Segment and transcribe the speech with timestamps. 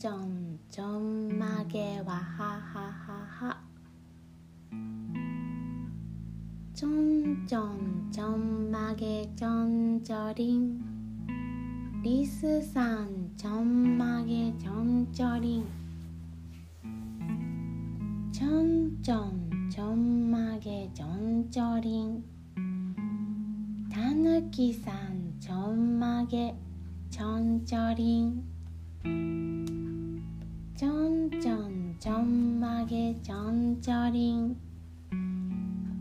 [0.00, 3.60] ちょんちょんまげわはははは。
[6.74, 10.80] ちょんちょんちょんまげちょんちょりん。
[12.02, 15.66] リスさんちょんまげちょんちょりん。
[18.32, 22.24] ちょんちょんちょんまげちょんちょりん。
[23.92, 26.54] たぬきさんちょんまげ
[27.10, 29.59] ちょんちょりん。
[30.80, 34.56] ちょんちょんちょんまげちょんちょりん。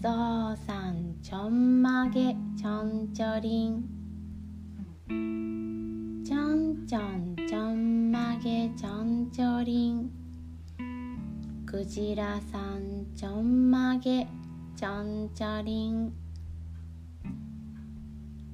[0.00, 0.08] ぞ
[0.54, 3.82] うさんちょんまげちょんちょりん。
[6.24, 10.10] ちょんちょんちょんまげちょんちょりん。
[11.66, 14.24] くじらさんちょんまげ
[14.76, 16.12] ちょんちょりん。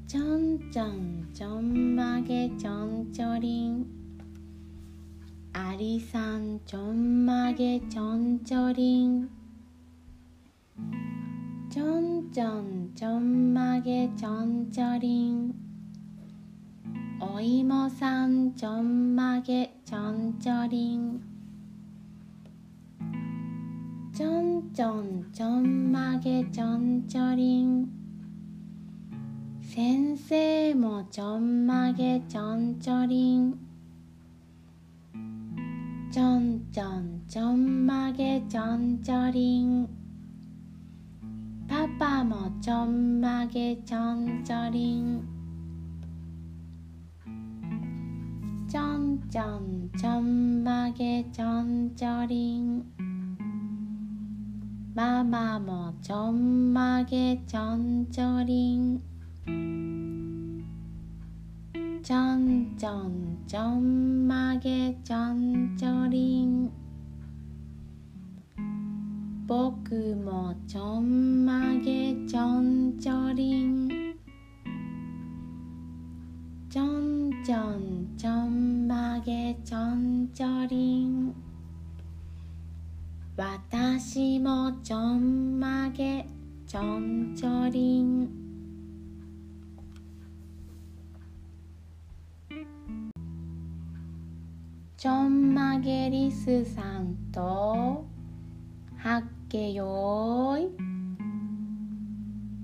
[0.09, 3.96] ちょんちょんちょんまげちょんちょりん。
[5.59, 9.27] ありさんちょんまげちょんちょりん。
[11.71, 15.55] ちょんちょんちょんまげちょんちょりん。
[17.23, 21.23] おいもさんちょんまげちょんちょりん。
[24.15, 27.89] ちょんちょんちょんまげちょんちょりん。
[29.63, 33.66] 先生もちょんまげちょんちょりん。
[36.17, 39.87] ちょんちょんちょんまげちょんちょりん
[41.69, 45.23] パパもちょんまげちょんちょりん。
[48.67, 52.83] ちょんちょんちょんまげちょんちょりん。
[54.95, 59.16] ママもちょんまげちょんちょりん。
[62.07, 66.71] ちょんちょんちょんまげちょんちょりん。
[69.49, 73.89] ぼくもちょんまげちょんちょりん。
[76.71, 81.35] ちょんちょんちょんまげちょんちょりん。
[83.37, 86.25] わたしもちょんまげ
[86.69, 88.46] ちょんちょりん。
[94.97, 98.07] ちょんまげりすさんと
[98.97, 100.71] はっけよーい。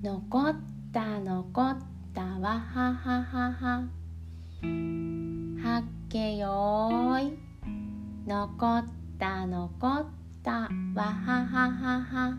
[0.02, 0.56] のこっ
[0.92, 1.78] たのこっ
[2.12, 3.88] たわはははは。
[5.62, 7.38] はっけよーい。
[8.26, 8.84] のこっ
[9.18, 10.06] たのこっ
[10.42, 10.68] たわ
[11.04, 12.38] はははは。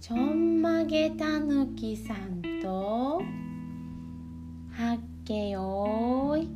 [0.00, 3.22] ちょんまげたぬきさんと
[4.70, 6.48] はっけよーい。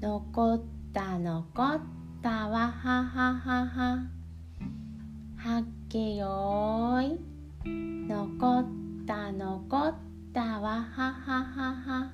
[0.00, 0.62] のこっ
[0.92, 1.80] たのこっ
[2.20, 3.66] たわはははは
[5.36, 5.60] は。
[5.60, 7.20] っけよーい。
[8.08, 9.94] のこったのこっ
[10.34, 12.12] たわはははは。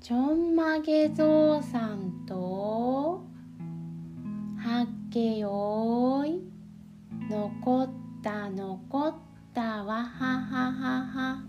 [0.00, 3.24] ちょんまげぞうさんと
[4.56, 6.42] はっけよーい。
[7.28, 8.05] のこった
[8.50, 9.14] のこっ
[9.54, 11.44] たわはははは。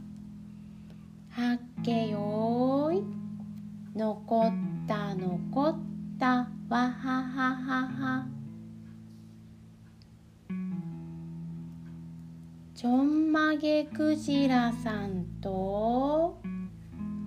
[1.31, 3.97] はっけよーい。
[3.97, 5.75] のこったのこっ
[6.19, 8.27] たわはははは。
[12.75, 16.39] ちょんまげクジラさんと。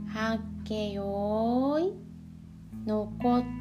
[0.06, 1.94] はっけよーい。
[2.86, 3.59] のこった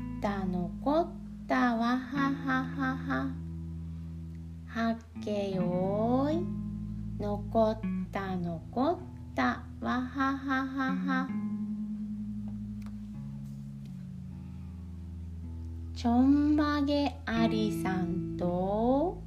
[16.00, 19.22] ちょんまげありさんと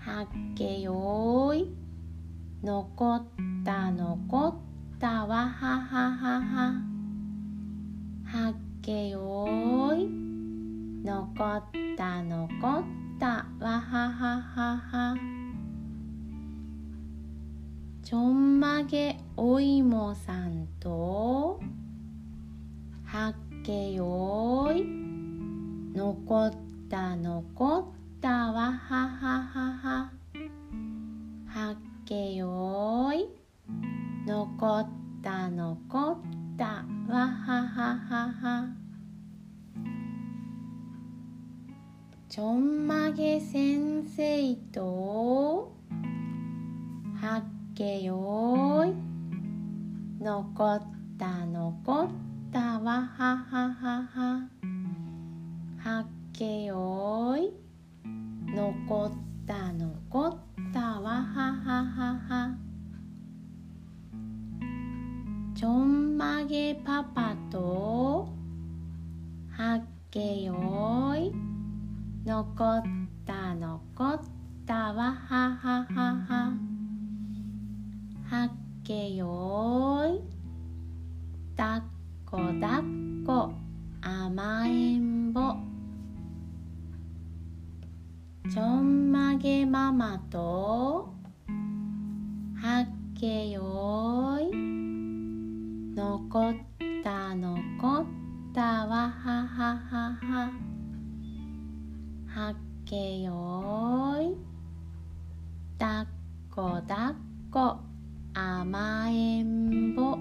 [0.00, 1.72] はっけよーい
[2.64, 3.24] のこっ
[3.64, 6.72] たのこったわはははは。
[8.24, 11.62] はっけよーいのこっ
[11.96, 15.16] たのこったわはははは。
[18.02, 21.60] ちょんまげおいもさんと
[23.04, 25.13] はっけよーい
[25.94, 26.52] のこっ
[26.90, 30.12] たのこったわはははは。
[31.46, 33.28] はっけよーい。
[34.26, 34.88] のこっ
[35.22, 38.68] たのこったわはははは。
[42.28, 45.72] ちょんまげ先生と
[47.22, 47.44] はっ
[47.76, 48.94] けよーい。
[50.20, 50.82] 残っ
[51.16, 52.08] た残っ
[52.50, 54.63] たわはははは。
[56.34, 57.52] けよい。
[58.52, 59.12] 残っ
[59.46, 60.36] た残っ
[60.72, 61.00] た。
[61.00, 62.58] わはははは。
[65.54, 68.28] ちょんまげパパと
[69.56, 71.32] はっけよい。
[72.26, 72.82] 残っ
[73.24, 74.20] た残っ
[74.66, 74.92] た。
[74.92, 76.52] わはははは。
[78.28, 78.50] はっ
[78.82, 81.56] けよい。
[81.56, 81.82] だっ
[82.26, 82.93] こだっこ
[89.94, 91.14] マと
[92.60, 92.88] はっ
[93.20, 94.50] けよい。
[95.94, 96.54] 残っ
[97.04, 98.04] た残っ
[98.52, 100.50] たわはははは。
[102.26, 104.36] はっけよい。
[105.78, 106.06] だっ
[106.50, 107.14] こだっ
[107.52, 107.76] こ。
[108.34, 110.18] 甘えんぼ。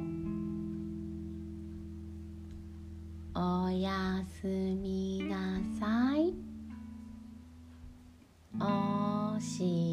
[3.35, 6.35] おやすみなさい。
[9.39, 9.92] し